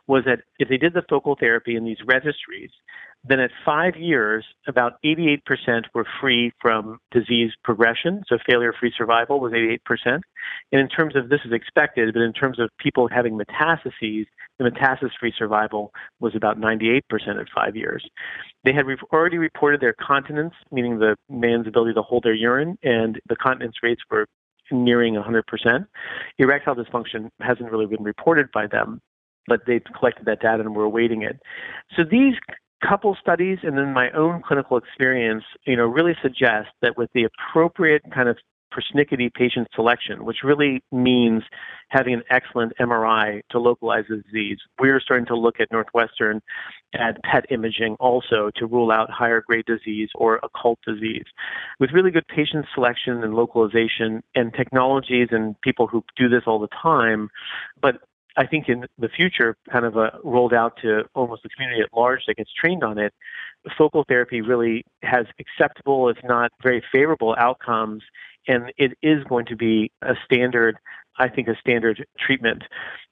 was 0.08 0.24
that 0.26 0.42
if 0.60 0.70
they 0.70 0.78
did 0.78 0.94
the 0.94 1.04
focal 1.10 1.36
therapy 1.36 1.76
in 1.76 1.86
these 1.86 1.98
registries, 2.06 2.70
then 3.28 3.40
at 3.40 3.50
five 3.66 3.96
years, 3.96 4.46
about 4.68 4.94
88% 5.04 5.40
were 5.94 6.06
free 6.22 6.52
from 6.62 7.00
disease 7.12 7.52
progression. 7.64 8.24
So 8.28 8.38
failure 8.48 8.74
free 8.80 8.94
survival 8.96 9.40
was 9.40 9.52
88%. 9.52 9.80
And 10.06 10.22
in 10.72 10.88
terms 10.88 11.16
of 11.16 11.30
this 11.30 11.40
is 11.46 11.52
expected, 11.52 12.14
but 12.14 12.22
in 12.22 12.34
terms 12.34 12.60
of 12.60 12.70
people 12.80 13.08
having 13.08 13.38
metastases, 13.38 14.26
the 14.60 14.64
metastasis 14.64 15.12
free 15.20 15.34
survival 15.38 15.92
was 16.20 16.36
about 16.36 16.60
98% 16.60 17.02
at 17.12 17.48
five 17.54 17.76
years. 17.76 18.08
They 18.64 18.74
had 18.74 18.86
re- 18.86 18.98
already 19.12 19.38
reported 19.38 19.82
their 19.82 19.94
continence, 19.94 20.54
meaning 20.72 21.00
the 21.00 21.16
man's 21.30 21.68
ability 21.68 21.94
to 21.96 22.02
hold 22.02 22.24
their 22.24 22.34
urine, 22.34 22.78
and 22.84 23.20
the 23.28 23.36
continence 23.36 23.76
rates 23.82 24.02
were 24.12 24.28
nearing 24.72 25.16
100%. 25.16 25.86
Erectile 26.38 26.76
dysfunction 26.76 27.30
hasn't 27.40 27.72
really 27.72 27.86
been 27.86 28.04
reported 28.04 28.48
by 28.54 28.68
them, 28.68 29.02
but 29.48 29.62
they've 29.68 29.84
collected 29.98 30.26
that 30.26 30.42
data 30.42 30.62
and 30.62 30.76
we're 30.76 30.84
awaiting 30.84 31.22
it. 31.22 31.40
So 31.96 32.04
these 32.04 32.34
couple 32.88 33.16
studies 33.20 33.60
and 33.64 33.78
then 33.78 33.94
my 33.94 34.10
own 34.12 34.42
clinical 34.42 34.78
experience, 34.78 35.44
you 35.66 35.76
know, 35.76 35.86
really 35.86 36.16
suggest 36.22 36.70
that 36.82 36.98
with 36.98 37.10
the 37.14 37.26
appropriate 37.26 38.04
kind 38.14 38.30
of 38.30 38.38
persnickety 38.76 39.34
patient 39.34 39.68
selection, 39.74 40.26
which 40.26 40.38
really 40.44 40.84
means 40.92 41.44
having 41.90 42.14
an 42.14 42.24
excellent 42.30 42.74
MRI 42.80 43.42
to 43.50 43.60
localize 43.60 44.04
the 44.10 44.18
disease. 44.18 44.58
We're 44.80 45.00
starting 45.00 45.26
to 45.28 45.36
look 45.36 45.60
at 45.60 45.72
Northwestern 45.72 46.42
at 46.94 47.22
PET 47.24 47.46
imaging 47.52 47.96
also 48.00 48.52
to 48.56 48.66
rule 48.66 48.92
out 48.92 49.10
higher 49.10 49.42
grade 49.42 49.66
disease 49.66 50.10
or 50.16 50.40
occult 50.44 50.80
disease. 50.86 51.26
With 51.80 51.92
really 51.92 52.12
good 52.12 52.28
patient 52.28 52.66
selection 52.74 53.24
and 53.24 53.34
localization 53.34 54.22
and 54.34 54.54
technologies 54.54 55.30
and 55.32 55.60
people 55.62 55.88
who 55.88 56.04
do 56.18 56.28
this 56.28 56.44
all 56.46 56.60
the 56.60 56.70
time, 56.82 57.30
but 57.82 58.02
I 58.38 58.46
think 58.46 58.68
in 58.68 58.86
the 58.98 59.10
future, 59.10 59.56
kind 59.72 59.86
of 59.86 59.98
uh, 59.98 60.12
rolled 60.24 60.54
out 60.54 60.78
to 60.82 61.04
almost 61.14 61.44
the 61.44 61.50
community 61.50 61.82
at 61.82 61.90
large 61.98 62.22
that 62.28 62.36
gets 62.36 62.52
trained 62.54 62.84
on 62.84 62.98
it, 62.98 63.14
focal 63.78 64.04
therapy 64.08 64.42
really 64.42 64.84
has 65.02 65.26
acceptable, 65.40 66.10
if 66.10 66.18
not 66.24 66.52
very 66.62 66.84
favorable 66.92 67.36
outcomes, 67.38 68.04
and 68.48 68.72
it 68.78 68.94
is 69.02 69.24
going 69.24 69.46
to 69.48 69.56
be 69.56 69.92
a 70.02 70.14
standard, 70.24 70.78
I 71.18 71.30
think, 71.30 71.48
a 71.48 71.56
standard 71.60 72.06
treatment. 72.20 72.64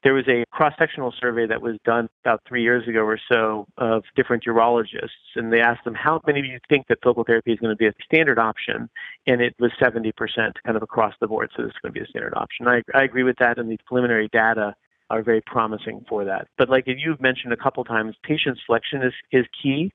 There 0.03 0.13
was 0.13 0.27
a 0.27 0.43
cross-sectional 0.51 1.13
survey 1.19 1.47
that 1.47 1.61
was 1.61 1.77
done 1.85 2.09
about 2.23 2.41
three 2.47 2.61
years 2.61 2.87
ago 2.87 2.99
or 2.99 3.19
so 3.31 3.65
of 3.77 4.03
different 4.15 4.43
urologists, 4.45 5.09
and 5.35 5.51
they 5.51 5.61
asked 5.61 5.85
them, 5.85 5.95
how 5.95 6.21
many 6.27 6.39
of 6.39 6.45
you 6.45 6.59
think 6.69 6.87
that 6.87 6.99
focal 7.03 7.23
therapy 7.23 7.53
is 7.53 7.59
going 7.59 7.71
to 7.71 7.77
be 7.77 7.87
a 7.87 7.93
standard 8.05 8.37
option? 8.37 8.89
And 9.25 9.41
it 9.41 9.55
was 9.59 9.71
70% 9.81 10.11
kind 10.37 10.77
of 10.77 10.83
across 10.83 11.13
the 11.19 11.27
board, 11.27 11.49
so 11.55 11.63
this 11.63 11.71
is 11.71 11.77
going 11.81 11.93
to 11.93 11.99
be 11.99 12.05
a 12.05 12.07
standard 12.07 12.33
option. 12.35 12.67
I, 12.67 12.81
I 12.93 13.03
agree 13.03 13.23
with 13.23 13.37
that, 13.39 13.57
and 13.57 13.71
the 13.71 13.77
preliminary 13.87 14.29
data 14.31 14.75
are 15.13 15.23
very 15.23 15.41
promising 15.41 16.05
for 16.09 16.25
that. 16.25 16.47
But 16.57 16.69
like 16.69 16.85
you've 16.87 17.21
mentioned 17.21 17.53
a 17.53 17.57
couple 17.57 17.83
times, 17.83 18.15
patient 18.23 18.57
selection 18.65 19.03
is, 19.03 19.13
is 19.31 19.45
key. 19.61 19.91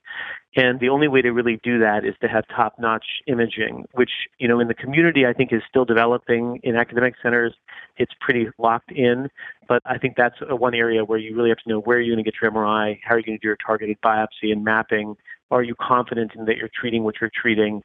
And 0.57 0.81
the 0.81 0.89
only 0.89 1.09
way 1.09 1.23
to 1.23 1.31
really 1.31 1.61
do 1.63 1.79
that 1.81 2.05
is 2.05 2.15
to 2.21 2.29
have 2.29 2.45
top 2.49 2.75
notch 2.79 3.05
imaging, 3.27 3.85
which, 3.93 4.11
you 4.39 4.49
know, 4.49 4.61
in 4.61 4.69
the 4.69 4.75
community, 4.75 5.27
I 5.27 5.33
think 5.33 5.53
is 5.53 5.63
still 5.69 5.85
developing. 5.85 6.61
In 6.63 6.77
academic 6.77 7.15
centers, 7.23 7.55
it's 7.97 8.13
pretty 8.21 8.49
locked 8.59 8.91
in. 8.93 9.29
But 9.69 9.83
I 9.85 9.99
think 9.99 10.15
that's 10.17 10.37
one 10.49 10.75
area 10.75 11.05
where 11.05 11.19
you 11.19 11.37
really 11.37 11.51
have 11.51 11.59
to 11.59 11.69
know 11.69 11.81
where 11.81 12.01
you're 12.01 12.15
going 12.15 12.25
to 12.25 12.31
get 12.31 12.41
your 12.41 12.51
MRI, 12.51 12.99
how 13.05 13.15
are 13.15 13.19
you 13.19 13.25
going 13.25 13.39
to 13.39 13.43
do 13.43 13.49
your 13.49 13.59
targeted 13.65 13.99
biopsy 14.03 14.51
and 14.51 14.65
mapping, 14.65 15.17
are 15.50 15.62
you 15.62 15.75
confident 15.81 16.33
in 16.35 16.45
that 16.47 16.57
you're 16.57 16.71
treating 16.75 17.05
what 17.05 17.17
you're 17.21 17.31
treating? 17.35 17.83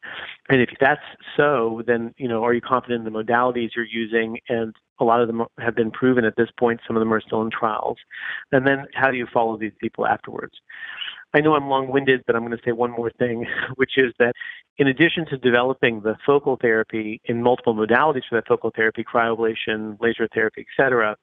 And 0.49 0.61
if 0.61 0.69
that's 0.79 1.01
so, 1.37 1.81
then 1.85 2.13
you 2.17 2.27
know, 2.27 2.43
are 2.43 2.53
you 2.53 2.61
confident 2.61 3.05
in 3.05 3.13
the 3.13 3.23
modalities 3.23 3.69
you're 3.75 3.85
using? 3.85 4.39
And 4.49 4.75
a 4.99 5.03
lot 5.03 5.21
of 5.21 5.27
them 5.27 5.43
have 5.59 5.75
been 5.75 5.91
proven 5.91 6.25
at 6.25 6.35
this 6.35 6.49
point. 6.59 6.81
Some 6.85 6.95
of 6.95 7.01
them 7.01 7.13
are 7.13 7.21
still 7.21 7.41
in 7.41 7.51
trials. 7.51 7.97
And 8.51 8.67
then 8.67 8.85
how 8.93 9.11
do 9.11 9.17
you 9.17 9.27
follow 9.33 9.57
these 9.57 9.73
people 9.79 10.05
afterwards? 10.05 10.53
I 11.35 11.41
know 11.41 11.55
I'm 11.55 11.67
long-winded, 11.67 12.23
but 12.27 12.35
I'm 12.35 12.45
going 12.45 12.55
to 12.55 12.63
say 12.63 12.73
one 12.73 12.91
more 12.91 13.11
thing, 13.11 13.47
which 13.75 13.97
is 13.97 14.13
that 14.19 14.33
in 14.77 14.87
addition 14.87 15.25
to 15.27 15.37
developing 15.37 16.01
the 16.01 16.15
focal 16.25 16.57
therapy 16.61 17.21
in 17.25 17.41
multiple 17.41 17.73
modalities 17.73 18.23
for 18.29 18.35
that 18.35 18.47
focal 18.47 18.71
therapy, 18.75 19.03
cryoablation, 19.03 19.97
laser 19.99 20.27
therapy, 20.33 20.61
et 20.61 20.83
cetera, 20.83 21.15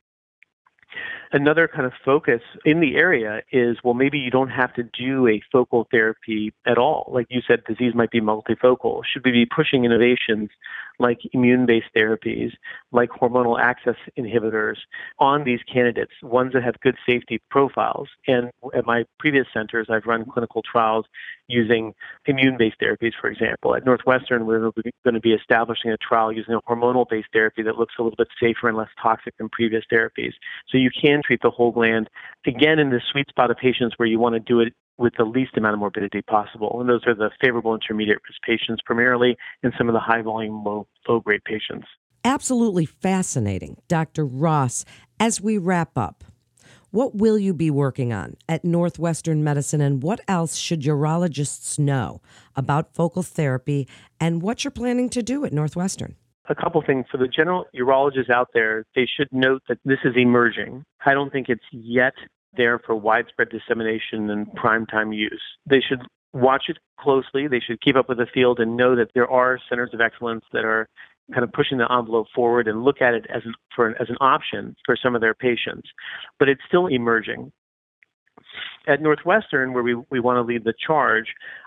Another 1.32 1.68
kind 1.68 1.87
of 1.87 1.92
focus 2.04 2.40
in 2.64 2.80
the 2.80 2.96
area 2.96 3.42
is 3.52 3.76
well, 3.84 3.94
maybe 3.94 4.18
you 4.18 4.30
don't 4.30 4.49
have 4.49 4.75
to 4.75 4.82
do 4.82 5.28
a 5.28 5.40
focal 5.52 5.87
therapy 5.90 6.52
at 6.66 6.76
all. 6.76 7.08
Like 7.12 7.26
you 7.30 7.40
said, 7.46 7.62
disease 7.64 7.94
might 7.94 8.10
be 8.10 8.20
multifocal. 8.20 9.02
Should 9.04 9.25
we 9.25 9.30
be 9.30 9.46
pushing 9.46 9.84
innovations 9.84 10.50
like 10.99 11.20
immune 11.32 11.66
based 11.66 11.87
therapies, 11.96 12.52
like 12.90 13.10
hormonal 13.10 13.60
axis 13.60 13.96
inhibitors 14.18 14.76
on 15.18 15.44
these 15.44 15.60
candidates, 15.72 16.12
ones 16.20 16.52
that 16.52 16.64
have 16.64 16.80
good 16.80 16.96
safety 17.06 17.40
profiles? 17.49 18.08
And 18.26 18.50
at 18.75 18.84
my 18.84 19.04
previous 19.20 19.46
centers, 19.54 19.87
I've 19.88 20.06
run 20.06 20.25
clinical 20.25 20.62
trials 20.62 21.06
using 21.46 21.94
immune 22.26 22.56
based 22.56 22.80
therapies, 22.80 23.12
for 23.20 23.30
example. 23.30 23.75
At 23.75 23.84
Northwestern, 23.84 24.46
we're 24.46 24.70
going 25.04 25.14
to 25.14 25.20
be 25.20 25.32
establishing 25.32 25.90
a 25.90 25.96
trial 25.96 26.32
using 26.32 26.54
a 26.54 26.60
hormonal 26.62 27.08
based 27.08 27.28
therapy 27.32 27.62
that 27.62 27.76
looks 27.76 27.94
a 27.99 28.02
little 28.02 28.16
bit 28.16 28.28
safer 28.40 28.68
and 28.68 28.76
less 28.76 28.88
toxic 29.00 29.37
than 29.38 29.49
previous 29.49 29.84
therapies. 29.92 30.32
So 30.68 30.78
you 30.78 30.90
can 30.90 31.19
treat 31.22 31.40
the 31.42 31.50
whole 31.50 31.72
gland, 31.72 32.08
again, 32.46 32.78
in 32.78 32.90
the 32.90 33.00
sweet 33.12 33.28
spot 33.28 33.50
of 33.50 33.56
patients 33.56 33.94
where 33.96 34.08
you 34.08 34.18
want 34.18 34.34
to 34.34 34.40
do 34.40 34.60
it 34.60 34.72
with 34.98 35.14
the 35.16 35.24
least 35.24 35.56
amount 35.56 35.74
of 35.74 35.80
morbidity 35.80 36.22
possible. 36.22 36.80
And 36.80 36.88
those 36.88 37.06
are 37.06 37.14
the 37.14 37.30
favorable 37.40 37.74
intermediate 37.74 38.18
risk 38.28 38.42
patients 38.42 38.82
primarily, 38.84 39.36
and 39.62 39.72
some 39.78 39.88
of 39.88 39.94
the 39.94 40.00
high 40.00 40.22
volume, 40.22 40.62
low, 40.62 40.86
low 41.08 41.20
grade 41.20 41.44
patients. 41.44 41.86
Absolutely 42.24 42.84
fascinating. 42.84 43.80
Dr. 43.88 44.26
Ross, 44.26 44.84
as 45.18 45.40
we 45.40 45.56
wrap 45.56 45.96
up, 45.96 46.22
what 46.90 47.14
will 47.14 47.38
you 47.38 47.54
be 47.54 47.70
working 47.70 48.12
on 48.12 48.36
at 48.48 48.64
Northwestern 48.64 49.42
Medicine, 49.44 49.80
and 49.80 50.02
what 50.02 50.20
else 50.26 50.56
should 50.56 50.82
urologists 50.82 51.78
know 51.78 52.20
about 52.56 52.94
focal 52.94 53.22
therapy 53.22 53.88
and 54.18 54.42
what 54.42 54.64
you're 54.64 54.70
planning 54.70 55.08
to 55.10 55.22
do 55.22 55.44
at 55.44 55.52
Northwestern? 55.52 56.16
A 56.50 56.54
couple 56.54 56.83
things. 56.85 57.07
For 57.11 57.16
the 57.16 57.28
general 57.28 57.66
urologists 57.75 58.28
out 58.28 58.49
there, 58.52 58.85
they 58.97 59.07
should 59.07 59.28
note 59.30 59.62
that 59.69 59.78
this 59.85 60.00
is 60.04 60.16
emerging. 60.16 60.85
I 61.07 61.14
don't 61.14 61.33
think 61.33 61.49
it's 61.49 61.62
yet 61.71 62.14
there 62.57 62.80
for 62.80 62.97
widespread 62.97 63.50
dissemination 63.50 64.28
and 64.28 64.52
prime 64.54 64.85
time 64.85 65.12
use. 65.12 65.40
They 65.64 65.80
should 65.80 66.00
watch 66.33 66.64
it 66.69 66.78
closely. 66.99 67.47
They 67.47 67.61
should 67.61 67.80
keep 67.80 67.95
up 67.95 68.09
with 68.09 68.19
the 68.19 68.26
field 68.26 68.59
and 68.59 68.76
know 68.76 68.97
that 68.97 69.12
there 69.14 69.30
are 69.30 69.61
centers 69.69 69.90
of 69.92 70.00
excellence 70.00 70.45
that 70.52 70.64
are 70.64 70.88
kind 71.33 71.45
of 71.45 71.52
pushing 71.52 71.78
the 71.78 71.90
envelope 71.90 72.26
forward 72.35 72.66
and 72.66 72.83
look 72.83 73.00
at 73.00 73.14
it 73.14 73.26
as 73.33 73.42
an, 73.45 73.54
for 73.75 73.90
as 74.02 74.09
an 74.09 74.16
option 74.21 74.75
for 74.85 74.97
some 75.00 75.14
of 75.14 75.21
their 75.21 75.35
patients. 75.35 75.88
But 76.40 76.49
it's 76.49 76.62
still 76.66 76.88
emerging. 76.88 77.52
At 78.88 79.00
Northwestern, 79.00 79.73
where 79.73 79.85
we, 79.85 79.95
we 80.11 80.19
want 80.19 80.38
to 80.38 80.42
lead 80.42 80.64
the 80.64 80.75
charge, 80.85 81.26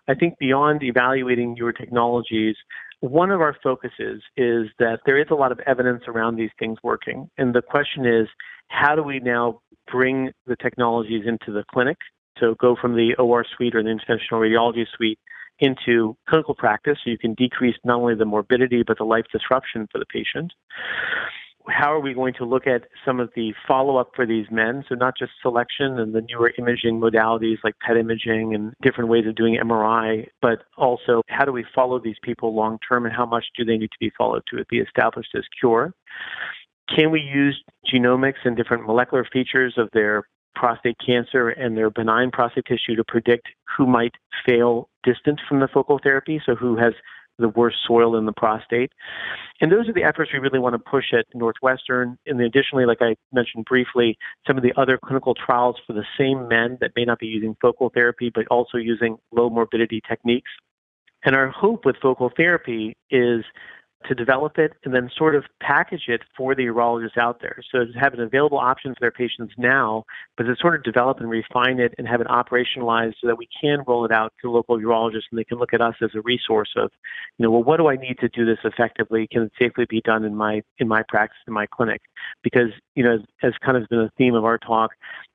I 0.10 0.16
think 0.16 0.38
beyond 0.40 0.84
evaluating 0.84 1.56
your 1.56 1.72
technologies, 1.72 2.58
one 3.04 3.32
of 3.32 3.42
our 3.42 3.54
focuses 3.62 4.24
is 4.38 4.68
that 4.80 5.02
there 5.06 5.20
is 5.20 5.28
a 5.30 5.36
lot 5.36 5.52
of 5.52 5.60
evidence 5.68 6.04
around 6.08 6.38
these 6.38 6.52
things 6.58 6.78
working. 6.84 7.30
And 7.38 7.54
the 7.54 7.62
question 7.62 8.06
is, 8.06 8.30
how 8.70 8.96
do 8.96 9.04
we 9.04 9.20
now 9.20 9.60
bring 9.92 10.32
the 10.48 10.56
technologies 10.56 11.24
into 11.28 11.52
the 11.52 11.66
clinic? 11.70 11.98
So 12.40 12.56
go 12.56 12.78
from 12.80 12.96
the 12.96 13.14
OR 13.20 13.46
suite 13.58 13.76
or 13.76 13.84
the 13.84 13.90
interventional 13.90 14.40
radiology 14.40 14.86
suite 14.96 15.20
into 15.60 16.16
clinical 16.30 16.56
practice 16.56 16.98
so 17.04 17.12
you 17.12 17.18
can 17.18 17.34
decrease 17.34 17.76
not 17.84 18.00
only 18.00 18.16
the 18.16 18.24
morbidity 18.24 18.84
but 18.88 18.98
the 18.98 19.04
life 19.04 19.26
disruption 19.34 19.86
for 19.92 20.00
the 20.00 20.06
patient. 20.06 20.54
How 21.68 21.94
are 21.94 22.00
we 22.00 22.14
going 22.14 22.34
to 22.36 22.46
look 22.46 22.68
at 22.68 22.84
some 23.06 23.20
of 23.20 23.30
the 23.36 23.54
follow 23.68 23.98
up 23.98 24.12
for 24.16 24.26
these 24.26 24.46
men? 24.52 24.84
So, 24.90 24.96
not 24.96 25.18
just 25.18 25.32
selection 25.42 26.00
and 26.00 26.14
the 26.14 26.22
newer 26.22 26.52
imaging 26.58 27.00
modalities 27.00 27.58
like 27.64 27.76
PET 27.80 27.98
imaging 27.98 28.54
and 28.54 28.74
different 28.82 29.10
ways 29.10 29.26
of 29.28 29.36
doing 29.36 29.58
MRI, 29.64 30.28
but 30.42 30.64
also 30.78 31.22
how 31.30 31.46
do 31.46 31.52
we 31.52 31.66
follow 31.74 32.00
these 32.00 32.18
people 32.22 32.54
long 32.54 32.80
term 32.88 33.06
and 33.06 33.16
how 33.16 33.26
much 33.26 33.46
do 33.58 33.64
they 33.64 33.78
need 33.78 33.92
to 33.92 34.00
be 34.00 34.12
followed 34.18 34.44
to 34.52 34.64
be 34.70 34.80
established 34.80 35.30
as 35.36 35.44
cure? 35.60 35.94
Can 36.94 37.12
we 37.12 37.22
use 37.22 37.62
genomics 37.92 38.44
and 38.44 38.58
different 38.58 38.86
molecular 38.86 39.26
features 39.32 39.76
of 39.78 39.90
their 39.94 40.24
prostate 40.56 40.98
cancer 41.04 41.50
and 41.50 41.78
their 41.78 41.90
benign 41.90 42.32
prostate 42.32 42.66
tissue 42.66 42.96
to 42.96 43.04
predict 43.04 43.48
who 43.78 43.88
might 43.88 44.14
fail 44.46 44.90
distant 45.04 45.40
from 45.48 45.60
the 45.60 45.68
focal 45.68 46.00
therapy, 46.02 46.42
so 46.46 46.56
who 46.56 46.78
has 46.78 46.94
the 47.40 47.50
worst 47.50 47.78
soil 47.88 48.16
in 48.16 48.26
the 48.26 48.32
prostate. 48.32 48.92
And 49.62 49.72
those 49.72 49.88
are 49.90 49.94
the 49.94 50.04
efforts 50.04 50.32
we 50.34 50.40
really 50.40 50.60
want 50.60 50.74
to 50.74 50.80
push 50.80 51.14
at 51.14 51.26
Northwestern. 51.34 52.18
And 52.26 52.40
additionally, 52.42 52.86
like 52.86 53.02
I 53.02 53.16
mentioned 53.32 53.66
briefly, 53.66 54.18
some 54.46 54.58
of 54.58 54.64
the 54.64 54.74
other 54.78 55.00
clinical 55.04 55.34
trials 55.34 55.78
for 55.86 55.94
the 55.94 56.06
same 56.18 56.48
men 56.48 56.78
that 56.82 56.92
may 56.96 57.06
not 57.06 57.20
be 57.20 57.28
using 57.28 57.56
focal 57.62 57.90
therapy, 57.90 58.32
but 58.34 58.48
also 58.48 58.78
using 58.78 59.18
low 59.32 59.50
morbidity 59.50 60.02
techniques. 60.08 60.52
And 61.26 61.36
our 61.36 61.50
hope 61.50 61.86
with 61.86 61.96
focal 62.02 62.32
therapy 62.36 62.98
is 63.10 63.44
to 64.06 64.16
develop 64.16 64.58
it 64.58 64.74
and 64.84 64.94
then 64.94 65.10
sort 65.18 65.36
of 65.36 65.44
package 65.62 66.04
it 66.08 66.22
for 66.36 66.56
the 66.56 66.64
urologists 66.64 67.18
out 67.18 67.42
there. 67.42 67.58
So 67.72 67.86
to 67.86 68.00
have 68.00 68.14
an 68.14 68.22
available 68.22 68.58
option 68.58 68.94
for 68.94 69.00
their 69.00 69.12
patients 69.12 69.54
now, 69.58 70.04
but 70.38 70.44
to 70.44 70.56
sort 70.60 70.76
of 70.76 70.84
develop 70.84 71.20
and 71.20 71.30
refine 71.30 71.80
it 71.80 71.94
and 71.98 72.08
have 72.08 72.22
it 72.22 72.28
operationalized 72.28 73.16
so 73.22 73.28
that 73.28 73.38
we 73.38 73.48
can 73.62 73.84
roll 73.88 74.06
it 74.06 74.12
out 74.12 74.34
to 74.42 74.52
local 74.52 74.78
urologists 74.78 75.30
and 75.32 75.40
they 75.40 75.44
can 75.44 75.58
look 75.58 75.74
at 75.74 75.82
us 75.82 75.96
as 76.02 76.10
a 76.16 76.22
resource 76.22 76.74
of, 76.76 76.92
you 77.38 77.44
know, 77.44 77.52
well, 77.52 77.64
what 77.64 77.78
do 77.78 77.88
I 77.88 77.96
need 77.96 78.18
to 78.20 78.30
do 78.30 78.46
this 78.46 78.60
effectively? 78.64 79.28
Can 79.32 79.44
it 79.44 79.52
safely 79.62 79.86
be 79.90 80.02
done 80.02 80.24
in 80.24 80.36
my 80.36 80.62
in 80.80 80.88
my 80.88 81.04
practice, 81.08 81.40
in 81.48 81.54
my 81.54 81.66
clinic? 81.66 82.02
Because, 82.44 82.70
you 82.96 83.04
know, 83.04 83.18
as, 83.42 83.54
kind 83.64 83.78
of 83.78 83.88
been 83.90 84.00
a 84.00 84.12
theme 84.18 84.36
of 84.36 84.46
our 84.46 84.58
talk, 84.58 84.92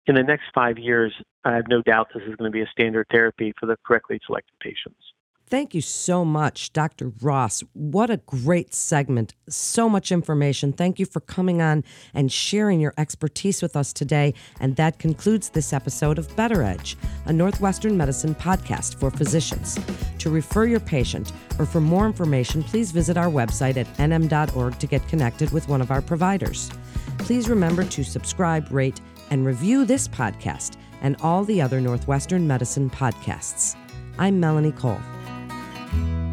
in 0.06 0.14
the 0.14 0.22
next 0.22 0.44
five 0.54 0.78
years, 0.78 1.12
I 1.44 1.54
have 1.54 1.68
no 1.68 1.82
doubt 1.82 2.08
this 2.14 2.22
is 2.24 2.36
going 2.36 2.50
to 2.50 2.54
be 2.54 2.62
a 2.62 2.68
standard 2.72 3.06
therapy 3.10 3.52
for 3.58 3.66
the 3.66 3.76
correctly 3.86 4.18
selected 4.26 4.54
patients. 4.60 5.00
Thank 5.50 5.74
you 5.74 5.80
so 5.80 6.26
much, 6.26 6.74
Dr. 6.74 7.10
Ross. 7.22 7.64
What 7.72 8.10
a 8.10 8.18
great 8.18 8.74
segment. 8.74 9.34
So 9.48 9.88
much 9.88 10.12
information. 10.12 10.74
Thank 10.74 10.98
you 10.98 11.06
for 11.06 11.20
coming 11.20 11.62
on 11.62 11.84
and 12.12 12.30
sharing 12.30 12.80
your 12.80 12.92
expertise 12.98 13.62
with 13.62 13.74
us 13.74 13.94
today. 13.94 14.34
And 14.60 14.76
that 14.76 14.98
concludes 14.98 15.48
this 15.48 15.72
episode 15.72 16.18
of 16.18 16.34
Better 16.36 16.62
Edge, 16.62 16.98
a 17.24 17.32
Northwestern 17.32 17.96
Medicine 17.96 18.34
podcast 18.34 19.00
for 19.00 19.10
physicians. 19.10 19.78
To 20.18 20.28
refer 20.28 20.66
your 20.66 20.80
patient 20.80 21.32
or 21.58 21.64
for 21.64 21.80
more 21.80 22.04
information, 22.06 22.62
please 22.62 22.90
visit 22.90 23.16
our 23.16 23.30
website 23.30 23.78
at 23.78 23.86
nm.org 23.96 24.78
to 24.78 24.86
get 24.86 25.08
connected 25.08 25.50
with 25.50 25.66
one 25.66 25.80
of 25.80 25.90
our 25.90 26.02
providers. 26.02 26.70
Please 27.18 27.48
remember 27.48 27.84
to 27.84 28.04
subscribe, 28.04 28.70
rate, 28.70 29.00
and 29.30 29.46
review 29.46 29.86
this 29.86 30.08
podcast 30.08 30.76
and 31.00 31.16
all 31.22 31.42
the 31.44 31.62
other 31.62 31.80
Northwestern 31.80 32.46
Medicine 32.46 32.90
podcasts. 32.90 33.76
I'm 34.18 34.38
Melanie 34.40 34.72
Cole 34.72 35.00
you 35.92 36.27